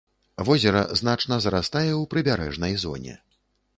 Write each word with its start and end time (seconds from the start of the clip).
Возера 0.47 0.79
значна 1.01 1.37
зарастае 1.45 1.85
ў 1.85 2.11
прыбярэжнай 2.15 2.73
зоне. 2.85 3.19